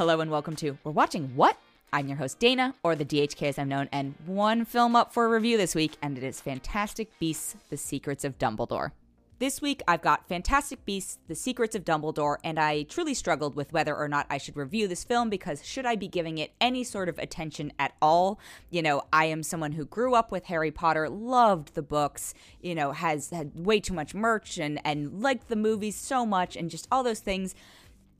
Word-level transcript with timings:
Hello 0.00 0.20
and 0.20 0.30
welcome 0.30 0.56
to 0.56 0.78
We're 0.82 0.92
Watching 0.92 1.36
What? 1.36 1.58
I'm 1.92 2.08
your 2.08 2.16
host 2.16 2.38
Dana, 2.38 2.74
or 2.82 2.96
the 2.96 3.04
DHK 3.04 3.48
as 3.48 3.58
I'm 3.58 3.68
known, 3.68 3.86
and 3.92 4.14
one 4.24 4.64
film 4.64 4.96
up 4.96 5.12
for 5.12 5.28
review 5.28 5.58
this 5.58 5.74
week, 5.74 5.98
and 6.00 6.16
it 6.16 6.24
is 6.24 6.40
Fantastic 6.40 7.10
Beasts: 7.18 7.54
The 7.68 7.76
Secrets 7.76 8.24
of 8.24 8.38
Dumbledore. 8.38 8.92
This 9.40 9.60
week 9.60 9.82
I've 9.86 10.00
got 10.00 10.26
Fantastic 10.26 10.86
Beasts: 10.86 11.18
The 11.28 11.34
Secrets 11.34 11.74
of 11.74 11.84
Dumbledore, 11.84 12.38
and 12.42 12.58
I 12.58 12.84
truly 12.84 13.12
struggled 13.12 13.54
with 13.54 13.74
whether 13.74 13.94
or 13.94 14.08
not 14.08 14.26
I 14.30 14.38
should 14.38 14.56
review 14.56 14.88
this 14.88 15.04
film 15.04 15.28
because 15.28 15.62
should 15.66 15.84
I 15.84 15.96
be 15.96 16.08
giving 16.08 16.38
it 16.38 16.52
any 16.62 16.82
sort 16.82 17.10
of 17.10 17.18
attention 17.18 17.70
at 17.78 17.92
all? 18.00 18.40
You 18.70 18.80
know, 18.80 19.02
I 19.12 19.26
am 19.26 19.42
someone 19.42 19.72
who 19.72 19.84
grew 19.84 20.14
up 20.14 20.32
with 20.32 20.46
Harry 20.46 20.70
Potter, 20.70 21.10
loved 21.10 21.74
the 21.74 21.82
books, 21.82 22.32
you 22.62 22.74
know, 22.74 22.92
has 22.92 23.28
had 23.28 23.52
way 23.54 23.80
too 23.80 23.92
much 23.92 24.14
merch 24.14 24.56
and 24.56 24.80
and 24.82 25.20
liked 25.20 25.48
the 25.48 25.56
movies 25.56 25.94
so 25.94 26.24
much 26.24 26.56
and 26.56 26.70
just 26.70 26.88
all 26.90 27.02
those 27.02 27.20
things. 27.20 27.54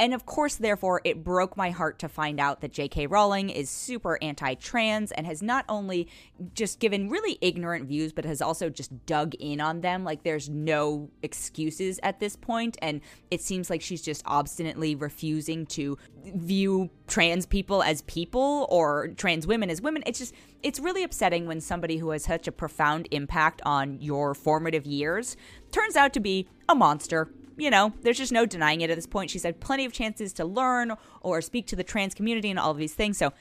And 0.00 0.14
of 0.14 0.24
course, 0.24 0.54
therefore, 0.54 1.02
it 1.04 1.22
broke 1.22 1.58
my 1.58 1.70
heart 1.70 1.98
to 1.98 2.08
find 2.08 2.40
out 2.40 2.62
that 2.62 2.72
J.K. 2.72 3.06
Rowling 3.06 3.50
is 3.50 3.68
super 3.68 4.18
anti 4.22 4.54
trans 4.54 5.12
and 5.12 5.26
has 5.26 5.42
not 5.42 5.66
only 5.68 6.08
just 6.54 6.80
given 6.80 7.10
really 7.10 7.36
ignorant 7.42 7.86
views, 7.86 8.10
but 8.10 8.24
has 8.24 8.40
also 8.40 8.70
just 8.70 9.04
dug 9.04 9.34
in 9.34 9.60
on 9.60 9.82
them. 9.82 10.02
Like, 10.02 10.22
there's 10.22 10.48
no 10.48 11.10
excuses 11.22 12.00
at 12.02 12.18
this 12.18 12.34
point, 12.34 12.78
And 12.80 13.02
it 13.30 13.42
seems 13.42 13.68
like 13.68 13.82
she's 13.82 14.00
just 14.00 14.22
obstinately 14.24 14.94
refusing 14.94 15.66
to 15.66 15.98
view 16.24 16.88
trans 17.06 17.44
people 17.44 17.82
as 17.82 18.00
people 18.02 18.66
or 18.70 19.08
trans 19.08 19.46
women 19.46 19.68
as 19.68 19.82
women. 19.82 20.02
It's 20.06 20.18
just, 20.18 20.34
it's 20.62 20.80
really 20.80 21.02
upsetting 21.02 21.46
when 21.46 21.60
somebody 21.60 21.98
who 21.98 22.08
has 22.10 22.24
such 22.24 22.48
a 22.48 22.52
profound 22.52 23.06
impact 23.10 23.60
on 23.66 24.00
your 24.00 24.34
formative 24.34 24.86
years 24.86 25.36
turns 25.72 25.94
out 25.94 26.14
to 26.14 26.20
be 26.20 26.48
a 26.70 26.74
monster 26.74 27.30
you 27.60 27.70
know, 27.70 27.92
there's 28.02 28.18
just 28.18 28.32
no 28.32 28.46
denying 28.46 28.80
it 28.80 28.90
at 28.90 28.96
this 28.96 29.06
point. 29.06 29.30
She's 29.30 29.42
had 29.42 29.60
plenty 29.60 29.84
of 29.84 29.92
chances 29.92 30.32
to 30.34 30.44
learn 30.44 30.94
or 31.20 31.40
speak 31.40 31.66
to 31.68 31.76
the 31.76 31.84
trans 31.84 32.14
community 32.14 32.50
and 32.50 32.58
all 32.58 32.70
of 32.70 32.78
these 32.78 32.94
things. 32.94 33.18
So, 33.18 33.32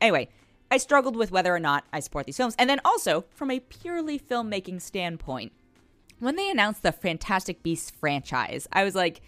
anyway, 0.00 0.28
I 0.70 0.78
struggled 0.78 1.16
with 1.16 1.30
whether 1.30 1.54
or 1.54 1.60
not 1.60 1.84
I 1.92 2.00
support 2.00 2.26
these 2.26 2.36
films. 2.36 2.54
And 2.58 2.68
then 2.68 2.80
also, 2.84 3.24
from 3.34 3.50
a 3.50 3.60
purely 3.60 4.18
filmmaking 4.18 4.80
standpoint, 4.80 5.52
when 6.18 6.36
they 6.36 6.50
announced 6.50 6.82
the 6.82 6.92
Fantastic 6.92 7.62
Beasts 7.62 7.90
franchise, 7.90 8.68
I 8.72 8.84
was 8.84 8.94
like, 8.94 9.20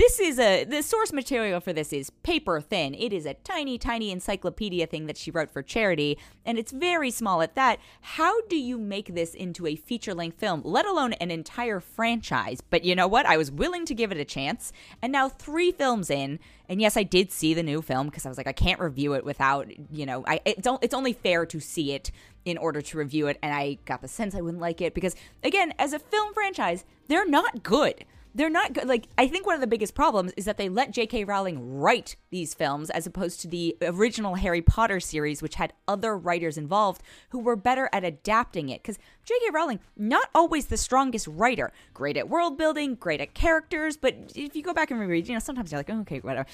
this 0.00 0.18
is 0.18 0.38
a 0.38 0.64
the 0.64 0.82
source 0.82 1.12
material 1.12 1.60
for 1.60 1.74
this 1.74 1.92
is 1.92 2.08
paper 2.22 2.58
thin. 2.62 2.94
It 2.94 3.12
is 3.12 3.26
a 3.26 3.34
tiny, 3.34 3.76
tiny 3.76 4.10
encyclopedia 4.10 4.86
thing 4.86 5.04
that 5.04 5.18
she 5.18 5.30
wrote 5.30 5.50
for 5.50 5.62
charity, 5.62 6.16
and 6.46 6.58
it's 6.58 6.72
very 6.72 7.10
small 7.10 7.42
at 7.42 7.54
that. 7.56 7.78
How 8.00 8.40
do 8.46 8.56
you 8.56 8.78
make 8.78 9.14
this 9.14 9.34
into 9.34 9.66
a 9.66 9.76
feature 9.76 10.14
length 10.14 10.38
film, 10.38 10.62
let 10.64 10.86
alone 10.86 11.12
an 11.14 11.30
entire 11.30 11.80
franchise? 11.80 12.62
But 12.62 12.82
you 12.82 12.96
know 12.96 13.06
what? 13.06 13.26
I 13.26 13.36
was 13.36 13.50
willing 13.50 13.84
to 13.84 13.94
give 13.94 14.10
it 14.10 14.16
a 14.16 14.24
chance, 14.24 14.72
and 15.02 15.12
now 15.12 15.28
three 15.28 15.70
films 15.70 16.08
in, 16.08 16.38
and 16.66 16.80
yes, 16.80 16.96
I 16.96 17.02
did 17.02 17.30
see 17.30 17.52
the 17.52 17.62
new 17.62 17.82
film 17.82 18.06
because 18.06 18.24
I 18.24 18.30
was 18.30 18.38
like, 18.38 18.46
I 18.46 18.52
can't 18.52 18.80
review 18.80 19.12
it 19.12 19.24
without, 19.26 19.68
you 19.92 20.06
know, 20.06 20.24
I 20.26 20.40
it's, 20.46 20.66
it's 20.80 20.94
only 20.94 21.12
fair 21.12 21.44
to 21.44 21.60
see 21.60 21.92
it 21.92 22.10
in 22.46 22.56
order 22.56 22.80
to 22.80 22.96
review 22.96 23.26
it, 23.26 23.38
and 23.42 23.52
I 23.52 23.76
got 23.84 24.00
the 24.00 24.08
sense 24.08 24.34
I 24.34 24.40
wouldn't 24.40 24.62
like 24.62 24.80
it 24.80 24.94
because, 24.94 25.14
again, 25.44 25.74
as 25.78 25.92
a 25.92 25.98
film 25.98 26.32
franchise, 26.32 26.86
they're 27.08 27.28
not 27.28 27.62
good 27.62 28.06
they're 28.34 28.50
not 28.50 28.72
good. 28.72 28.86
Like, 28.86 29.08
I 29.18 29.26
think 29.26 29.46
one 29.46 29.54
of 29.54 29.60
the 29.60 29.66
biggest 29.66 29.94
problems 29.94 30.32
is 30.36 30.44
that 30.44 30.56
they 30.56 30.68
let 30.68 30.92
J.K. 30.92 31.24
Rowling 31.24 31.78
write 31.78 32.16
these 32.30 32.54
films 32.54 32.90
as 32.90 33.06
opposed 33.06 33.40
to 33.40 33.48
the 33.48 33.76
original 33.82 34.36
Harry 34.36 34.62
Potter 34.62 35.00
series, 35.00 35.42
which 35.42 35.56
had 35.56 35.72
other 35.88 36.16
writers 36.16 36.56
involved 36.56 37.02
who 37.30 37.38
were 37.38 37.56
better 37.56 37.88
at 37.92 38.04
adapting 38.04 38.68
it. 38.68 38.82
Because 38.82 38.98
J.K. 39.24 39.50
Rowling, 39.52 39.80
not 39.96 40.28
always 40.34 40.66
the 40.66 40.76
strongest 40.76 41.26
writer, 41.26 41.72
great 41.94 42.16
at 42.16 42.28
world 42.28 42.56
building, 42.56 42.94
great 42.94 43.20
at 43.20 43.34
characters, 43.34 43.96
but 43.96 44.14
if 44.34 44.54
you 44.54 44.62
go 44.62 44.72
back 44.72 44.90
and 44.90 45.00
reread, 45.00 45.28
you 45.28 45.34
know, 45.34 45.40
sometimes 45.40 45.72
you're 45.72 45.78
like, 45.80 45.90
oh, 45.90 46.00
okay, 46.00 46.20
whatever. 46.20 46.46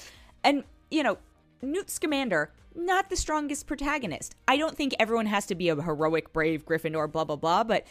And, 0.43 0.63
you 0.89 1.03
know, 1.03 1.17
Newt 1.61 1.89
Scamander, 1.89 2.51
not 2.75 3.09
the 3.09 3.15
strongest 3.15 3.65
protagonist. 3.67 4.35
I 4.47 4.57
don't 4.57 4.75
think 4.77 4.93
everyone 4.99 5.25
has 5.25 5.45
to 5.47 5.55
be 5.55 5.69
a 5.69 5.75
heroic, 5.81 6.31
brave 6.31 6.65
Gryffindor, 6.65 7.11
blah, 7.11 7.23
blah, 7.23 7.35
blah, 7.35 7.63
but 7.63 7.85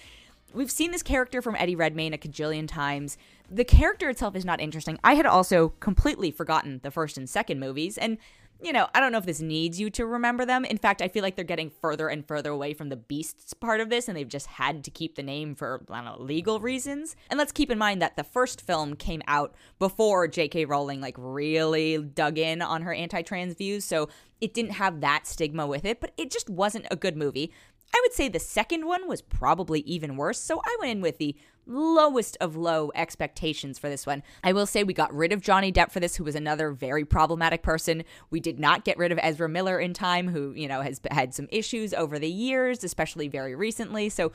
we've 0.54 0.70
seen 0.70 0.90
this 0.90 1.02
character 1.02 1.42
from 1.42 1.56
Eddie 1.56 1.76
Redmayne 1.76 2.14
a 2.14 2.18
cajillion 2.18 2.68
times 2.68 3.18
the 3.50 3.64
character 3.64 4.08
itself 4.08 4.34
is 4.34 4.44
not 4.44 4.60
interesting. 4.60 4.98
I 5.04 5.14
had 5.14 5.26
also 5.26 5.68
completely 5.80 6.30
forgotten 6.30 6.80
the 6.82 6.90
first 6.90 7.16
and 7.16 7.28
second 7.28 7.60
movies, 7.60 7.96
and 7.96 8.18
you 8.62 8.72
know, 8.72 8.88
I 8.94 9.00
don't 9.00 9.12
know 9.12 9.18
if 9.18 9.26
this 9.26 9.40
needs 9.40 9.78
you 9.78 9.90
to 9.90 10.06
remember 10.06 10.46
them. 10.46 10.64
In 10.64 10.78
fact, 10.78 11.02
I 11.02 11.08
feel 11.08 11.22
like 11.22 11.36
they're 11.36 11.44
getting 11.44 11.68
further 11.68 12.08
and 12.08 12.26
further 12.26 12.50
away 12.50 12.72
from 12.72 12.88
the 12.88 12.96
beasts 12.96 13.52
part 13.52 13.80
of 13.80 13.90
this, 13.90 14.08
and 14.08 14.16
they've 14.16 14.26
just 14.26 14.46
had 14.46 14.82
to 14.84 14.90
keep 14.90 15.14
the 15.14 15.22
name 15.22 15.54
for, 15.54 15.84
I 15.90 16.02
don't 16.02 16.18
know, 16.18 16.24
legal 16.24 16.58
reasons. 16.58 17.16
And 17.28 17.36
let's 17.36 17.52
keep 17.52 17.70
in 17.70 17.76
mind 17.76 18.00
that 18.00 18.16
the 18.16 18.24
first 18.24 18.62
film 18.62 18.96
came 18.96 19.20
out 19.26 19.54
before 19.78 20.26
J.K. 20.26 20.64
Rowling, 20.64 21.02
like, 21.02 21.16
really 21.18 21.98
dug 21.98 22.38
in 22.38 22.62
on 22.62 22.80
her 22.82 22.94
anti 22.94 23.20
trans 23.20 23.54
views, 23.54 23.84
so 23.84 24.08
it 24.40 24.54
didn't 24.54 24.72
have 24.72 25.02
that 25.02 25.26
stigma 25.26 25.66
with 25.66 25.84
it, 25.84 26.00
but 26.00 26.12
it 26.16 26.30
just 26.30 26.48
wasn't 26.48 26.86
a 26.90 26.96
good 26.96 27.16
movie. 27.16 27.52
I 27.94 28.00
would 28.02 28.12
say 28.12 28.28
the 28.28 28.38
second 28.38 28.86
one 28.86 29.08
was 29.08 29.22
probably 29.22 29.80
even 29.80 30.16
worse, 30.16 30.40
so 30.40 30.60
I 30.64 30.76
went 30.80 30.92
in 30.92 31.00
with 31.00 31.18
the 31.18 31.36
lowest 31.66 32.36
of 32.40 32.56
low 32.56 32.92
expectations 32.94 33.78
for 33.78 33.88
this 33.88 34.06
one. 34.06 34.22
I 34.44 34.52
will 34.52 34.66
say 34.66 34.84
we 34.84 34.94
got 34.94 35.12
rid 35.12 35.32
of 35.32 35.40
Johnny 35.40 35.72
Depp 35.72 35.90
for 35.90 36.00
this, 36.00 36.16
who 36.16 36.24
was 36.24 36.34
another 36.34 36.70
very 36.70 37.04
problematic 37.04 37.62
person. 37.62 38.04
We 38.30 38.40
did 38.40 38.58
not 38.58 38.84
get 38.84 38.98
rid 38.98 39.12
of 39.12 39.18
Ezra 39.22 39.48
Miller 39.48 39.80
in 39.80 39.92
time, 39.92 40.28
who, 40.28 40.52
you 40.52 40.68
know, 40.68 40.82
has 40.82 41.00
had 41.10 41.34
some 41.34 41.48
issues 41.50 41.92
over 41.92 42.18
the 42.18 42.30
years, 42.30 42.84
especially 42.84 43.28
very 43.28 43.54
recently. 43.54 44.08
So 44.08 44.32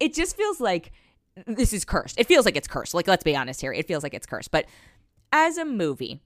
it 0.00 0.14
just 0.14 0.36
feels 0.36 0.60
like 0.60 0.92
this 1.46 1.72
is 1.72 1.84
cursed. 1.84 2.18
It 2.18 2.26
feels 2.26 2.44
like 2.44 2.56
it's 2.56 2.68
cursed. 2.68 2.94
Like, 2.94 3.08
let's 3.08 3.24
be 3.24 3.36
honest 3.36 3.60
here. 3.60 3.72
It 3.72 3.86
feels 3.86 4.02
like 4.02 4.14
it's 4.14 4.26
cursed. 4.26 4.50
But 4.50 4.66
as 5.32 5.58
a 5.58 5.64
movie, 5.64 6.20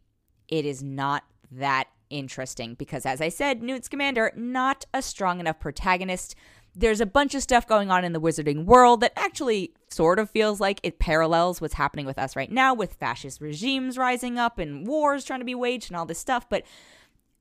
it 0.49 0.65
is 0.65 0.83
not 0.83 1.25
that 1.51 1.89
interesting 2.11 2.75
because, 2.75 3.05
as 3.05 3.21
I 3.21 3.29
said, 3.29 3.63
Newt 3.63 3.85
Scamander, 3.85 4.33
not 4.37 4.87
a 4.95 5.03
strong 5.03 5.41
enough 5.41 5.61
protagonist 5.61 6.35
there's 6.79 7.01
a 7.01 7.07
bunch 7.07 7.35
of 7.35 7.43
stuff 7.43 7.67
going 7.67 7.91
on 7.91 8.05
in 8.05 8.13
the 8.13 8.21
wizarding 8.21 8.65
world 8.65 9.01
that 9.01 9.13
actually 9.17 9.73
sort 9.89 10.21
of 10.21 10.31
feels 10.31 10.61
like 10.61 10.79
it 10.85 11.01
parallels 11.01 11.61
what's 11.61 11.75
happening 11.75 12.07
with 12.07 12.19
us 12.19 12.37
right 12.37 12.53
now 12.53 12.73
with 12.73 12.95
fascist 12.95 13.41
regimes 13.41 13.99
rising 13.99 14.39
up 14.39 14.61
and 14.61 14.87
wars 14.87 15.25
trying 15.25 15.41
to 15.41 15.45
be 15.45 15.57
waged 15.57 15.91
and 15.91 15.97
all 15.97 16.07
this 16.07 16.21
stuff. 16.21 16.49
But 16.49 16.63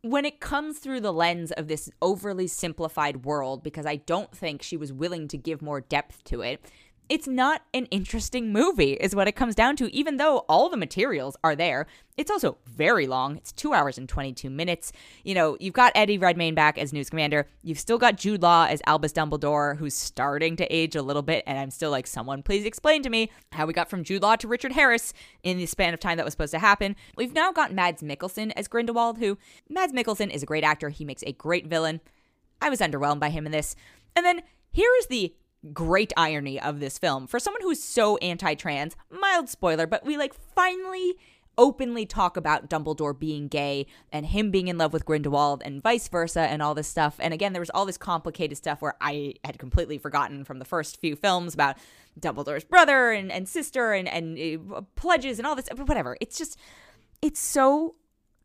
when 0.01 0.25
it 0.25 0.39
comes 0.39 0.79
through 0.79 1.01
the 1.01 1.13
lens 1.13 1.51
of 1.51 1.67
this 1.67 1.87
overly 2.01 2.47
simplified 2.47 3.25
world, 3.25 3.61
because 3.61 3.85
I 3.85 3.97
don't 3.97 4.35
think 4.35 4.63
she 4.63 4.75
was 4.75 4.91
willing 4.91 5.27
to 5.27 5.37
give 5.37 5.61
more 5.61 5.81
depth 5.81 6.23
to 6.25 6.41
it, 6.41 6.59
it's 7.09 7.27
not 7.27 7.61
an 7.73 7.85
interesting 7.85 8.51
movie, 8.51 8.93
is 8.93 9.15
what 9.15 9.27
it 9.27 9.35
comes 9.35 9.55
down 9.55 9.75
to, 9.77 9.93
even 9.95 10.17
though 10.17 10.39
all 10.49 10.69
the 10.69 10.77
materials 10.77 11.37
are 11.43 11.55
there. 11.55 11.87
It's 12.17 12.31
also 12.31 12.57
very 12.65 13.07
long. 13.07 13.37
It's 13.37 13.51
two 13.51 13.73
hours 13.73 13.97
and 13.97 14.09
22 14.09 14.49
minutes. 14.49 14.91
You 15.23 15.35
know, 15.35 15.55
you've 15.59 15.73
got 15.73 15.93
Eddie 15.95 16.17
Redmayne 16.17 16.55
back 16.55 16.77
as 16.77 16.91
Newt 16.91 17.07
Scamander. 17.07 17.47
You've 17.63 17.79
still 17.79 17.97
got 17.97 18.17
Jude 18.17 18.41
Law 18.41 18.65
as 18.69 18.81
Albus 18.87 19.13
Dumbledore, 19.13 19.77
who's 19.77 19.93
starting 19.93 20.55
to 20.57 20.65
age 20.73 20.95
a 20.95 21.01
little 21.01 21.21
bit. 21.21 21.43
And 21.47 21.57
I'm 21.57 21.71
still 21.71 21.91
like, 21.91 22.07
someone 22.07 22.43
please 22.43 22.65
explain 22.65 23.03
to 23.03 23.09
me 23.09 23.31
how 23.51 23.65
we 23.65 23.73
got 23.73 23.89
from 23.89 24.03
Jude 24.03 24.23
Law 24.23 24.35
to 24.37 24.47
Richard 24.47 24.73
Harris 24.73 25.13
in 25.43 25.57
the 25.57 25.65
span 25.65 25.93
of 25.93 25.99
time 25.99 26.17
that 26.17 26.25
was 26.25 26.33
supposed 26.33 26.53
to 26.53 26.59
happen. 26.59 26.95
We've 27.15 27.33
now 27.33 27.51
got 27.51 27.73
Mads 27.73 28.01
Mikkelsen 28.01 28.51
as 28.55 28.67
Grindelwald, 28.67 29.19
who 29.19 29.37
Mads 29.69 29.93
Mikkelsen 29.93 30.29
is 30.29 30.43
a 30.43 30.47
great 30.47 30.63
actor. 30.63 30.89
He 30.89 31.05
makes 31.05 31.23
a 31.23 31.31
great 31.31 31.67
villain. 31.67 32.01
I 32.61 32.69
was 32.69 32.79
underwhelmed 32.79 33.19
by 33.19 33.29
him 33.29 33.45
in 33.45 33.51
this. 33.51 33.75
And 34.15 34.25
then 34.25 34.41
here 34.71 34.91
is 34.99 35.07
the 35.07 35.33
great 35.73 36.13
irony 36.15 36.59
of 36.59 36.79
this 36.79 36.97
film. 36.97 37.27
For 37.27 37.39
someone 37.39 37.61
who's 37.61 37.83
so 37.83 38.17
anti 38.17 38.53
trans, 38.55 38.95
mild 39.09 39.49
spoiler, 39.49 39.87
but 39.87 40.05
we 40.05 40.17
like 40.17 40.33
finally 40.33 41.15
openly 41.57 42.05
talk 42.05 42.37
about 42.37 42.69
Dumbledore 42.69 43.17
being 43.17 43.47
gay 43.47 43.87
and 44.11 44.27
him 44.27 44.51
being 44.51 44.67
in 44.67 44.77
love 44.77 44.93
with 44.93 45.05
Grindelwald 45.05 45.63
and 45.65 45.81
vice 45.81 46.07
versa 46.07 46.41
and 46.41 46.61
all 46.61 46.75
this 46.75 46.87
stuff. 46.87 47.15
And 47.19 47.33
again, 47.33 47.53
there 47.53 47.61
was 47.61 47.71
all 47.71 47.85
this 47.85 47.97
complicated 47.97 48.57
stuff 48.57 48.81
where 48.81 48.95
I 49.01 49.33
had 49.43 49.57
completely 49.57 49.97
forgotten 49.97 50.43
from 50.43 50.59
the 50.59 50.65
first 50.65 51.01
few 51.01 51.15
films 51.15 51.53
about 51.53 51.77
Dumbledore's 52.19 52.63
brother 52.63 53.11
and, 53.11 53.31
and 53.31 53.49
sister 53.49 53.93
and, 53.93 54.07
and 54.07 54.71
uh, 54.71 54.81
pledges 54.95 55.39
and 55.39 55.47
all 55.47 55.55
this, 55.55 55.67
whatever. 55.75 56.17
It's 56.21 56.37
just, 56.37 56.59
it's 57.21 57.39
so 57.39 57.95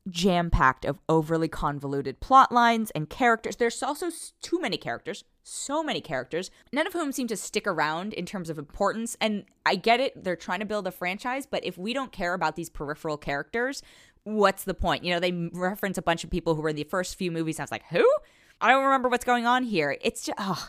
jam 0.08 0.50
packed 0.50 0.84
of 0.84 0.98
overly 1.08 1.48
convoluted 1.48 2.20
plot 2.20 2.50
lines 2.50 2.90
and 2.92 3.08
characters. 3.08 3.56
There's 3.56 3.82
also 3.82 4.08
too 4.40 4.60
many 4.60 4.76
characters, 4.76 5.24
so 5.42 5.82
many 5.82 6.00
characters, 6.00 6.50
none 6.72 6.86
of 6.86 6.92
whom 6.92 7.12
seem 7.12 7.26
to 7.28 7.36
stick 7.36 7.66
around 7.66 8.12
in 8.12 8.26
terms 8.26 8.50
of 8.50 8.58
importance. 8.58 9.16
And 9.20 9.44
I 9.66 9.74
get 9.74 10.00
it, 10.00 10.22
they're 10.22 10.36
trying 10.36 10.60
to 10.60 10.66
build 10.66 10.86
a 10.86 10.92
franchise, 10.92 11.46
but 11.46 11.64
if 11.64 11.76
we 11.76 11.92
don't 11.92 12.12
care 12.12 12.34
about 12.34 12.56
these 12.56 12.70
peripheral 12.70 13.16
characters, 13.16 13.82
what's 14.24 14.64
the 14.64 14.74
point? 14.74 15.04
You 15.04 15.12
know, 15.12 15.20
they 15.20 15.32
reference 15.52 15.98
a 15.98 16.02
bunch 16.02 16.24
of 16.24 16.30
people 16.30 16.54
who 16.54 16.62
were 16.62 16.68
in 16.68 16.76
the 16.76 16.84
first 16.84 17.16
few 17.16 17.30
movies. 17.30 17.58
I 17.58 17.64
was 17.64 17.72
like, 17.72 17.86
who? 17.90 18.08
I 18.60 18.70
don't 18.70 18.84
remember 18.84 19.08
what's 19.08 19.24
going 19.24 19.46
on 19.46 19.64
here. 19.64 19.96
It's 20.00 20.26
just, 20.26 20.38
oh, 20.38 20.68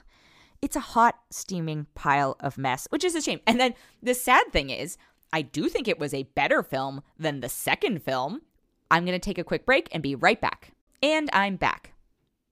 it's 0.62 0.76
a 0.76 0.82
hot, 0.82 1.20
steaming 1.30 1.88
pile 1.94 2.36
of 2.40 2.58
mess, 2.58 2.88
which 2.90 3.04
is 3.04 3.16
a 3.16 3.22
shame. 3.22 3.42
And 3.46 3.60
then 3.60 3.76
the 4.02 4.16
sad 4.16 4.52
thing 4.52 4.70
is, 4.70 4.98
I 5.32 5.42
do 5.42 5.70
think 5.70 5.88
it 5.88 6.00
was 6.00 6.14
a 6.14 6.24
better 6.24 6.64
film 6.64 7.02
than 7.18 7.40
the 7.40 7.50
second 7.50 8.02
film. 8.04 8.42
I'm 8.90 9.06
going 9.06 9.20
to 9.20 9.24
take 9.24 9.38
a 9.38 9.44
quick 9.44 9.66
break 9.66 9.90
and 9.92 10.02
be 10.02 10.16
right 10.16 10.40
back. 10.40 10.72
And 11.02 11.30
I'm 11.34 11.56
back. 11.56 11.93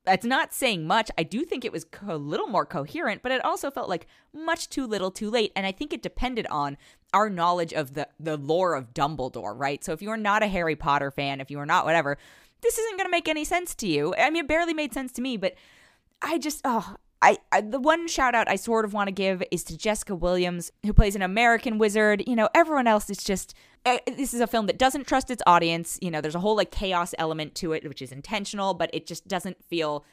That's 0.03 0.25
not 0.25 0.53
saying 0.53 0.87
much. 0.87 1.11
I 1.17 1.23
do 1.23 1.45
think 1.45 1.63
it 1.63 1.71
was 1.71 1.85
a 2.07 2.17
little 2.17 2.47
more 2.47 2.65
coherent, 2.65 3.21
but 3.21 3.31
it 3.31 3.45
also 3.45 3.69
felt 3.69 3.87
like 3.89 4.07
much 4.33 4.69
too 4.69 4.87
little 4.87 5.11
too 5.11 5.29
late. 5.29 5.51
And 5.55 5.65
I 5.65 5.71
think 5.71 5.93
it 5.93 6.01
depended 6.01 6.47
on 6.47 6.77
our 7.13 7.29
knowledge 7.29 7.71
of 7.73 7.93
the, 7.93 8.07
the 8.19 8.37
lore 8.37 8.73
of 8.73 8.93
Dumbledore, 8.93 9.53
right? 9.55 9.83
So 9.83 9.93
if 9.93 10.01
you 10.01 10.09
are 10.09 10.17
not 10.17 10.41
a 10.41 10.47
Harry 10.47 10.75
Potter 10.75 11.11
fan, 11.11 11.39
if 11.39 11.51
you 11.51 11.59
are 11.59 11.65
not 11.67 11.85
whatever, 11.85 12.17
this 12.61 12.79
isn't 12.79 12.97
going 12.97 13.05
to 13.05 13.11
make 13.11 13.27
any 13.27 13.43
sense 13.43 13.75
to 13.75 13.87
you. 13.87 14.15
I 14.15 14.29
mean, 14.31 14.45
it 14.45 14.47
barely 14.47 14.73
made 14.73 14.93
sense 14.93 15.11
to 15.13 15.21
me, 15.21 15.37
but 15.37 15.53
I 16.21 16.39
just, 16.39 16.61
oh, 16.63 16.95
I, 17.21 17.37
I, 17.51 17.61
the 17.61 17.79
one 17.79 18.07
shout 18.07 18.33
out 18.33 18.49
I 18.49 18.55
sort 18.55 18.83
of 18.83 18.93
want 18.93 19.07
to 19.07 19.11
give 19.11 19.43
is 19.51 19.63
to 19.65 19.77
Jessica 19.77 20.15
Williams, 20.15 20.71
who 20.83 20.93
plays 20.93 21.15
an 21.15 21.21
American 21.21 21.77
wizard. 21.77 22.23
You 22.25 22.35
know, 22.35 22.49
everyone 22.53 22.87
else 22.87 23.09
is 23.09 23.23
just. 23.23 23.53
Uh, 23.83 23.97
this 24.05 24.33
is 24.33 24.41
a 24.41 24.47
film 24.47 24.67
that 24.67 24.77
doesn't 24.77 25.07
trust 25.07 25.31
its 25.31 25.41
audience. 25.47 25.97
You 26.01 26.11
know, 26.11 26.21
there's 26.21 26.35
a 26.35 26.39
whole 26.39 26.55
like 26.55 26.71
chaos 26.71 27.15
element 27.17 27.55
to 27.55 27.73
it, 27.73 27.87
which 27.87 28.01
is 28.01 28.11
intentional, 28.11 28.73
but 28.75 28.91
it 28.93 29.07
just 29.07 29.27
doesn't 29.27 29.63
feel 29.65 30.05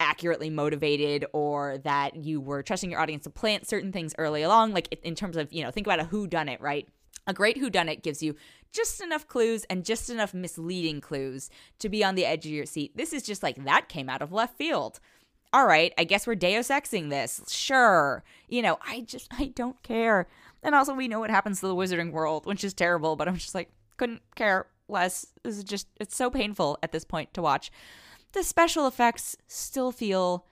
accurately 0.00 0.48
motivated 0.48 1.26
or 1.34 1.78
that 1.78 2.16
you 2.16 2.40
were 2.40 2.62
trusting 2.62 2.90
your 2.90 3.00
audience 3.00 3.24
to 3.24 3.30
plant 3.30 3.68
certain 3.68 3.92
things 3.92 4.14
early 4.16 4.42
along. 4.42 4.72
Like 4.72 4.98
in 5.02 5.14
terms 5.14 5.36
of, 5.36 5.52
you 5.52 5.62
know, 5.62 5.70
think 5.70 5.86
about 5.86 6.00
a 6.00 6.04
who 6.04 6.26
done 6.26 6.48
it, 6.48 6.60
right? 6.60 6.88
A 7.26 7.34
great 7.34 7.58
who 7.58 7.68
done 7.68 7.90
it 7.90 8.02
gives 8.02 8.22
you 8.22 8.34
just 8.72 9.02
enough 9.02 9.26
clues 9.26 9.64
and 9.68 9.84
just 9.84 10.08
enough 10.08 10.32
misleading 10.32 11.02
clues 11.02 11.50
to 11.78 11.90
be 11.90 12.02
on 12.02 12.14
the 12.14 12.24
edge 12.24 12.46
of 12.46 12.52
your 12.52 12.64
seat. 12.64 12.96
This 12.96 13.12
is 13.12 13.22
just 13.22 13.42
like 13.42 13.62
that 13.64 13.90
came 13.90 14.08
out 14.08 14.22
of 14.22 14.32
left 14.32 14.56
field 14.56 15.00
all 15.52 15.66
right, 15.66 15.92
I 15.98 16.04
guess 16.04 16.26
we're 16.26 16.34
Deus 16.36 16.68
Exing 16.68 17.10
this. 17.10 17.42
Sure. 17.48 18.22
You 18.48 18.62
know, 18.62 18.78
I 18.86 19.00
just, 19.00 19.28
I 19.38 19.46
don't 19.46 19.82
care. 19.82 20.28
And 20.62 20.74
also, 20.74 20.94
we 20.94 21.08
know 21.08 21.20
what 21.20 21.30
happens 21.30 21.60
to 21.60 21.66
the 21.66 21.74
wizarding 21.74 22.12
world, 22.12 22.46
which 22.46 22.64
is 22.64 22.74
terrible, 22.74 23.16
but 23.16 23.28
I'm 23.28 23.36
just 23.36 23.54
like, 23.54 23.70
couldn't 23.96 24.22
care 24.34 24.66
less. 24.88 25.26
This 25.42 25.56
is 25.58 25.64
just, 25.64 25.88
it's 25.98 26.16
so 26.16 26.30
painful 26.30 26.78
at 26.82 26.92
this 26.92 27.04
point 27.04 27.32
to 27.34 27.42
watch. 27.42 27.70
The 28.32 28.42
special 28.42 28.86
effects 28.86 29.36
still 29.48 29.90
feel 29.90 30.46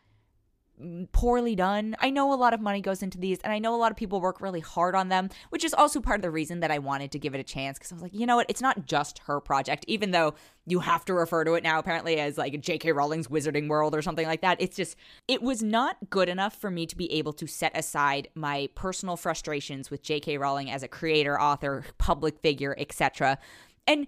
poorly 1.13 1.55
done. 1.55 1.97
I 2.01 2.11
know 2.11 2.33
a 2.33 2.37
lot 2.37 2.55
of 2.55 2.61
money 2.61 2.81
goes 2.81 3.03
into 3.03 3.19
these, 3.19 3.39
and 3.41 3.53
I 3.53 3.59
know 3.59 3.75
a 3.75 3.77
lot 3.79 3.91
of 3.91 3.97
people 3.97 4.21
work 4.21 4.41
really 4.41 4.61
hard 4.61 4.95
on 4.95 5.09
them, 5.09 5.31
which 5.51 5.65
is 5.65 5.75
also 5.75 6.01
part 6.01 6.17
of 6.17 6.23
the 6.23 6.31
reason 6.31 6.61
that 6.61 6.71
I 6.71 6.79
wanted 6.79 7.13
to 7.13 7.19
give 7.19 7.35
it 7.35 7.41
a 7.41 7.45
chance 7.45 7.79
because 7.79 7.93
I 7.93 7.95
was 7.95 8.03
like, 8.03 8.15
you 8.15 8.27
know 8.27 8.37
what? 8.37 8.47
It's 8.49 8.61
not 8.61 8.87
just 8.87 9.21
her 9.27 9.41
project, 9.41 9.85
even 9.89 10.11
though 10.11 10.35
you 10.67 10.81
have 10.81 11.05
to 11.07 11.15
refer 11.15 11.45
to 11.45 11.55
it 11.55 11.63
now 11.63 11.79
apparently 11.79 12.21
as 12.21 12.37
like 12.37 12.61
J.K. 12.61 12.93
Rowling's 12.93 13.29
Wizarding 13.29 13.69
World 13.69 13.95
or 13.95 14.03
something 14.03 14.27
like 14.27 14.43
that. 14.43 14.61
It's 14.61 14.77
just, 14.77 14.97
it 15.27 15.43
was 15.43 15.63
not 15.63 15.97
good 16.11 16.29
enough 16.29 16.55
for 16.55 16.71
me 16.71 16.87
to 16.87 16.97
be 16.97 17.11
able 17.13 17.33
to 17.35 17.47
set 17.47 17.77
aside 17.77 18.29
my 18.35 18.69
personal 18.75 19.17
frustrations 19.17 19.91
with 19.91 20.03
J.K. 20.03 20.39
Rowling 20.39 20.71
as 20.71 20.83
a 20.83 20.89
creator, 20.89 21.41
author, 21.41 21.85
public 21.97 22.39
figure, 22.41 22.75
etc. 22.79 23.39
And 23.87 24.07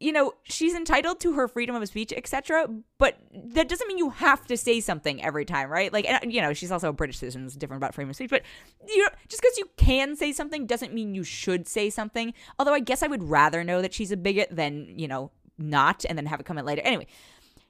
you 0.00 0.12
know, 0.12 0.32
she's 0.44 0.74
entitled 0.74 1.20
to 1.20 1.34
her 1.34 1.46
freedom 1.46 1.76
of 1.76 1.86
speech, 1.86 2.12
etc. 2.16 2.66
But 2.98 3.18
that 3.32 3.68
doesn't 3.68 3.86
mean 3.86 3.98
you 3.98 4.10
have 4.10 4.46
to 4.46 4.56
say 4.56 4.80
something 4.80 5.22
every 5.22 5.44
time, 5.44 5.68
right? 5.68 5.92
Like, 5.92 6.08
and, 6.08 6.24
uh, 6.24 6.28
you 6.28 6.40
know, 6.40 6.54
she's 6.54 6.72
also 6.72 6.88
a 6.88 6.92
British 6.92 7.18
citizen. 7.18 7.44
It's 7.44 7.54
different 7.54 7.82
about 7.82 7.94
freedom 7.94 8.10
of 8.10 8.16
speech. 8.16 8.30
But 8.30 8.42
you 8.88 9.02
know, 9.02 9.10
just 9.28 9.42
because 9.42 9.58
you 9.58 9.68
can 9.76 10.16
say 10.16 10.32
something 10.32 10.66
doesn't 10.66 10.94
mean 10.94 11.14
you 11.14 11.22
should 11.22 11.68
say 11.68 11.90
something. 11.90 12.32
Although 12.58 12.74
I 12.74 12.80
guess 12.80 13.02
I 13.02 13.08
would 13.08 13.22
rather 13.22 13.62
know 13.62 13.82
that 13.82 13.92
she's 13.92 14.10
a 14.10 14.16
bigot 14.16 14.48
than 14.50 14.98
you 14.98 15.06
know 15.06 15.30
not, 15.58 16.06
and 16.08 16.16
then 16.16 16.26
have 16.26 16.40
it 16.40 16.46
come 16.46 16.56
in 16.56 16.64
later. 16.64 16.80
Anyway, 16.82 17.06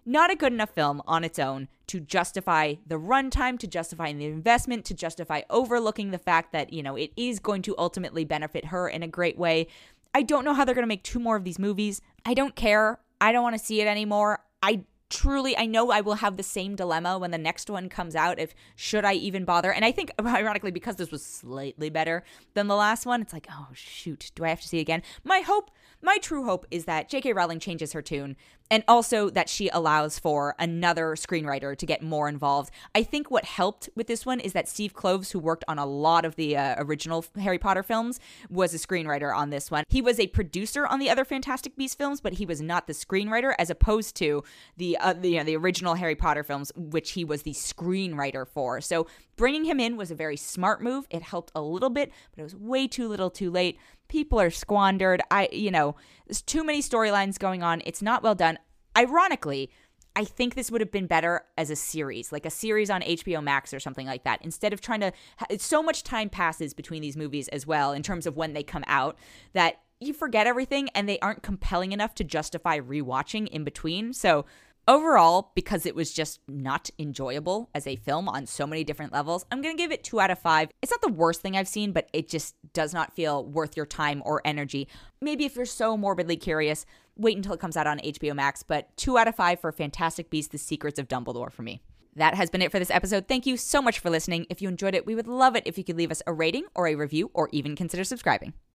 not 0.06 0.31
a 0.31 0.37
good 0.37 0.53
enough 0.53 0.71
film 0.71 1.03
on 1.06 1.25
its 1.25 1.38
own 1.38 1.69
to 1.88 2.00
justify 2.00 2.75
the 2.87 2.99
runtime, 2.99 3.59
to 3.59 3.67
justify 3.67 4.12
the 4.12 4.26
investment, 4.26 4.85
to 4.87 4.94
justify 4.94 5.43
overlooking 5.50 6.11
the 6.11 6.19
fact 6.19 6.53
that, 6.53 6.73
you 6.73 6.83
know, 6.83 6.97
it 6.97 7.12
is 7.17 7.38
going 7.38 7.62
to 7.62 7.75
ultimately 7.76 8.25
benefit 8.25 8.67
her 8.67 8.88
in 8.88 9.03
a 9.03 9.09
great 9.09 9.37
way. 9.37 9.67
I 10.15 10.23
don't 10.23 10.45
know 10.45 10.55
how 10.55 10.65
they're 10.65 10.75
going 10.75 10.83
to 10.83 10.89
make 10.89 11.05
two 11.05 11.21
more 11.21 11.37
of 11.37 11.45
these 11.45 11.59
movies. 11.59 12.01
I 12.25 12.35
don't 12.35 12.57
care. 12.57 13.01
I 13.21 13.33
don't 13.33 13.43
want 13.43 13.59
to 13.59 13.65
see 13.65 13.81
it 13.81 13.87
anymore. 13.87 14.41
I 14.62 14.85
truly 15.11 15.57
I 15.57 15.67
know 15.67 15.91
I 15.91 16.01
will 16.01 16.15
have 16.15 16.37
the 16.37 16.43
same 16.43 16.77
dilemma 16.77 17.19
when 17.19 17.33
the 17.33 17.39
next 17.39 17.69
one 17.69 17.89
comes 17.89 18.15
out 18.15 18.39
if 18.39 18.55
should 18.77 19.05
I 19.05 19.15
even 19.15 19.45
bother. 19.45 19.73
And 19.73 19.85
I 19.85 19.93
think 19.93 20.11
ironically 20.25 20.71
because 20.71 20.97
this 20.97 21.11
was 21.11 21.25
slightly 21.25 21.91
better 21.91 22.23
than 22.55 22.69
the 22.69 22.77
last 22.77 23.05
one, 23.05 23.21
it's 23.21 23.33
like, 23.33 23.49
"Oh 23.51 23.69
shoot, 23.75 24.31
do 24.35 24.45
I 24.45 24.49
have 24.49 24.61
to 24.61 24.69
see 24.69 24.79
it 24.79 24.83
again?" 24.83 25.03
My 25.25 25.41
hope 25.41 25.71
my 26.03 26.17
true 26.19 26.45
hope 26.45 26.65
is 26.71 26.87
that 26.87 27.11
J.K. 27.11 27.35
Rowling 27.35 27.59
changes 27.59 27.93
her 27.93 28.01
tune 28.01 28.37
and 28.71 28.85
also 28.87 29.31
that 29.31 29.49
she 29.49 29.69
allows 29.69 30.19
for 30.19 30.55
another 30.59 31.17
screenwriter 31.17 31.77
to 31.77 31.87
get 31.87 32.03
more 32.03 32.29
involved. 32.29 32.73
I 32.95 33.03
think 33.03 33.31
what 33.31 33.45
helped 33.45 33.89
with 33.97 34.07
this 34.07 34.25
one 34.25 34.41
is 34.41 34.53
that 34.53 34.69
Steve 34.69 34.95
Kloves, 34.95 35.33
who 35.33 35.39
worked 35.39 35.65
on 35.67 35.79
a 35.79 35.87
lot 35.87 36.25
of 36.25 36.37
the 36.37 36.57
uh, 36.57 36.77
original 36.79 37.25
Harry 37.39 37.59
Potter 37.59 37.83
films, 37.83 38.21
was 38.49 38.73
a 38.73 38.79
screenwriter 38.79 39.35
on 39.35 39.51
this 39.51 39.71
one. 39.71 39.85
He 39.89 40.01
was 40.01 40.21
a 40.21 40.29
producer 40.29 40.87
on 40.87 40.99
the 40.99 41.11
other 41.11 41.25
Fantastic 41.25 41.77
Beasts 41.77 41.97
films, 41.97 42.21
but 42.21 42.35
he 42.35 42.47
was 42.47 42.61
not 42.61 42.87
the 42.87 42.93
screenwriter, 42.93 43.55
as 43.59 43.71
opposed 43.71 44.17
to 44.17 44.45
the 44.77 44.97
uh, 44.99 45.13
the, 45.13 45.31
you 45.31 45.39
know, 45.39 45.45
the 45.45 45.57
original 45.57 45.95
Harry 45.95 46.15
Potter 46.15 46.45
films, 46.45 46.73
which 46.77 47.13
he 47.13 47.25
was 47.25 47.43
the 47.43 47.53
screenwriter 47.53 48.47
for. 48.47 48.81
So 48.81 49.07
bringing 49.41 49.65
him 49.65 49.81
in 49.81 49.97
was 49.97 50.11
a 50.11 50.15
very 50.15 50.37
smart 50.37 50.83
move. 50.83 51.07
It 51.09 51.23
helped 51.23 51.51
a 51.55 51.63
little 51.63 51.89
bit, 51.89 52.13
but 52.31 52.41
it 52.41 52.43
was 52.43 52.55
way 52.55 52.87
too 52.87 53.09
little, 53.09 53.31
too 53.31 53.51
late 53.51 53.79
people 54.11 54.39
are 54.39 54.51
squandered. 54.51 55.23
I, 55.31 55.49
you 55.51 55.71
know, 55.71 55.97
there's 56.27 56.43
too 56.43 56.63
many 56.63 56.83
storylines 56.83 57.39
going 57.39 57.63
on. 57.63 57.81
It's 57.87 58.03
not 58.03 58.23
well 58.23 58.35
done. 58.35 58.59
Ironically, 58.95 59.71
I 60.15 60.25
think 60.25 60.55
this 60.55 60.71
would 60.71 60.83
have 60.83 60.91
been 60.91 61.07
better 61.07 61.45
as 61.57 61.71
a 61.71 61.77
series, 61.77 62.33
like 62.33 62.45
a 62.45 62.51
series 62.51 62.91
on 62.91 63.01
HBO 63.01 63.43
Max 63.43 63.73
or 63.73 63.81
something 63.81 64.07
like 64.07 64.25
that. 64.25 64.41
Instead 64.43 64.75
of 64.75 64.83
trying 64.83 65.01
to, 65.01 65.13
so 65.59 65.83
much 65.83 66.03
time 66.03 66.29
passes 66.29 66.75
between 66.75 67.01
these 67.01 67.17
movies 67.17 67.49
as 67.49 67.67
well 67.67 67.93
in 67.93 68.03
terms 68.03 68.27
of 68.27 68.37
when 68.37 68.53
they 68.53 68.63
come 68.63 68.85
out 68.89 69.17
that 69.55 69.77
you 70.01 70.13
forget 70.13 70.47
everything 70.47 70.89
and 70.95 71.09
they 71.09 71.19
aren't 71.21 71.43
compelling 71.43 71.93
enough 71.93 72.15
to 72.17 72.25
justify 72.25 72.79
rewatching 72.79 73.47
in 73.49 73.65
between. 73.65 74.13
So 74.13 74.45
Overall, 74.88 75.53
because 75.55 75.87
it 75.87 75.94
was 75.94 76.12
just 76.12 76.41
not 76.49 76.91
enjoyable 76.99 77.71
as 77.75 77.87
a 77.87 77.97
film 77.97 78.29
on 78.29 78.47
so 78.47 78.67
many 78.67 78.82
different 78.82 79.12
levels, 79.12 79.44
I'm 79.50 79.62
going 79.62 79.77
to 79.77 79.82
give 79.82 79.93
it 79.93 80.03
two 80.03 80.21
out 80.21 80.31
of 80.31 80.38
five. 80.38 80.71
It's 80.82 80.91
not 80.91 81.03
the 81.03 81.12
worst 81.12 81.43
thing 81.43 81.56
I've 81.56 81.69
seen, 81.69 81.93
but 81.93 82.09
it 82.12 82.29
just 82.29 82.56
does 82.73 82.93
not 82.93 83.15
feel 83.15 83.44
worth 83.44 83.77
your 83.77 83.87
time 83.87 84.23
or 84.25 84.41
energy. 84.44 84.88
Maybe 85.21 85.44
if 85.44 85.55
you're 85.55 85.67
so 85.67 85.97
morbidly 85.97 86.37
curious, 86.37 86.87
wait 87.17 87.37
until 87.37 87.53
it 87.53 87.61
comes 87.61 87.77
out 87.77 87.87
on 87.87 87.99
HBO 87.99 88.35
Max, 88.35 88.62
but 88.62 88.97
two 88.97 89.17
out 89.17 89.29
of 89.29 89.37
five 89.37 89.61
for 89.61 89.71
Fantastic 89.71 90.31
Beasts 90.31 90.50
The 90.50 90.59
Secrets 90.59 90.99
of 90.99 91.09
Dumbledore 91.09 91.53
for 91.53 91.62
me. 91.62 91.83
That 92.17 92.35
has 92.35 92.50
been 92.50 92.62
it 92.62 92.73
for 92.73 92.81
this 92.81 92.91
episode. 92.91 93.29
Thank 93.29 93.47
you 93.47 93.56
so 93.56 93.81
much 93.81 94.00
for 94.00 94.11
listening. 94.11 94.47
If 94.50 94.61
you 94.61 94.69
enjoyed 94.69 94.94
it, 94.94 95.06
we 95.06 95.15
would 95.15 95.29
love 95.29 95.55
it 95.55 95.62
if 95.67 95.79
you 95.79 95.85
could 95.85 95.97
leave 95.97 96.11
us 96.11 96.23
a 96.26 96.33
rating 96.33 96.65
or 96.75 96.88
a 96.88 96.97
review 96.97 97.31
or 97.33 97.49
even 97.53 97.76
consider 97.76 98.03
subscribing. 98.03 98.55